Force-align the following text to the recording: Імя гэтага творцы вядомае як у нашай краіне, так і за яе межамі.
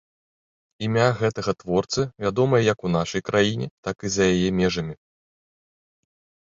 Імя 0.87 1.03
гэтага 1.19 1.51
творцы 1.61 2.01
вядомае 2.27 2.63
як 2.73 2.79
у 2.89 2.93
нашай 2.97 3.21
краіне, 3.31 3.67
так 3.85 3.97
і 4.09 4.15
за 4.17 4.23
яе 4.35 4.49
межамі. 4.65 4.95